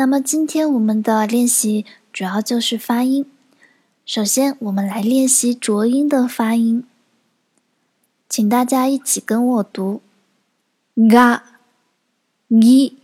[0.00, 3.30] 那么今天我们的练习主要就是发音。
[4.06, 6.86] 首先，我们来练习浊音的发音，
[8.26, 10.00] 请大家一起跟我读。
[10.96, 11.42] ：ga、
[12.48, 12.94] gi、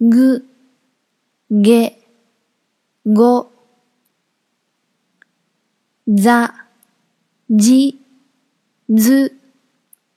[0.00, 0.42] gu、
[1.48, 1.92] ge、
[3.04, 3.52] go、
[6.06, 6.54] za、
[7.48, 7.98] ji、
[8.88, 9.32] z、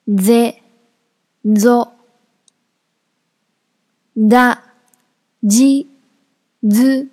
[0.07, 0.55] ze、
[1.43, 1.91] zo、
[4.15, 4.57] da、
[5.49, 5.87] ji、
[6.61, 7.07] z、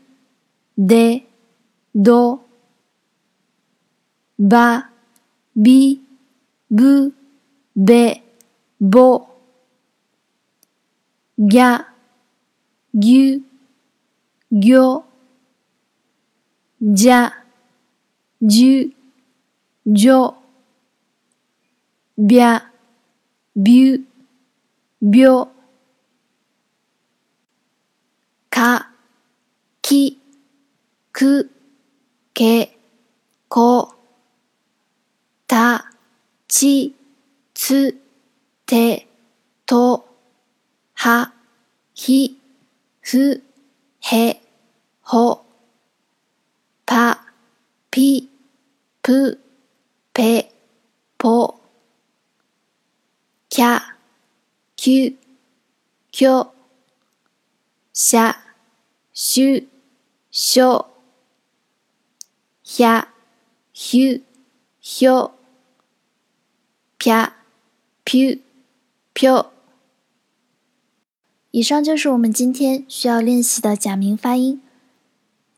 [0.77, 1.23] de、
[1.95, 2.41] do。
[4.37, 4.91] ば、
[5.55, 6.01] び、
[6.69, 7.15] ぶ、
[7.77, 8.23] べ、
[8.80, 9.29] ぼ、
[11.38, 11.87] ぎゃ、
[12.93, 13.43] ぎゅ、
[14.51, 15.05] ぎょ、
[16.82, 17.32] じゃ、
[18.43, 18.93] じゅ、
[19.87, 20.35] じょ、
[22.19, 22.69] びゃ、
[23.55, 24.01] びゅ、
[25.01, 25.54] びょ、
[28.55, 28.89] か、
[29.83, 30.21] き、
[31.11, 31.51] く、
[32.33, 32.79] け、
[33.49, 33.93] こ、
[35.49, 35.91] た、
[36.46, 36.95] ち、
[37.52, 38.01] つ、
[38.65, 39.09] て、
[39.66, 40.07] と、
[40.95, 41.33] は、
[41.95, 42.41] ひ、
[43.01, 43.43] ふ、
[44.02, 44.41] へ、
[45.02, 45.45] ほ、
[46.87, 47.27] ぱ、
[47.91, 48.30] ぴ、
[49.02, 49.41] ぷ、
[50.13, 50.52] ぺ、
[51.18, 51.61] ぽ、
[53.49, 53.83] きゃ、
[54.77, 55.16] きゅ、
[56.13, 56.55] きょ、
[57.93, 58.43] しゃ、
[59.13, 59.68] しゅ、
[60.32, 60.88] しょ、
[62.63, 63.07] ひゃ、
[63.74, 64.24] ひゅ、
[64.81, 65.31] ひょ、
[66.97, 67.34] 啪、
[68.06, 68.40] 噗、
[69.13, 69.52] 飘。
[71.52, 74.62] 以上就是我们今天需要练习的假名发音，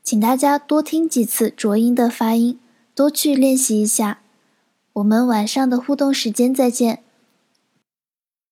[0.01, 2.59] 请大家多听几次浊音的发音，
[2.95, 4.21] 多去练习一下。
[4.93, 7.03] 我们晚上的互动时间再见。